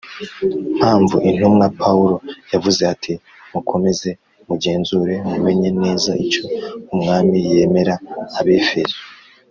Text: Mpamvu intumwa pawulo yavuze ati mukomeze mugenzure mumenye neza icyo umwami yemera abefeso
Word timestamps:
Mpamvu 0.77 1.15
intumwa 1.29 1.65
pawulo 1.79 2.15
yavuze 2.51 2.81
ati 2.93 3.13
mukomeze 3.51 4.09
mugenzure 4.47 5.13
mumenye 5.29 5.69
neza 5.81 6.11
icyo 6.25 6.43
umwami 6.93 7.35
yemera 7.51 7.95
abefeso 8.39 8.99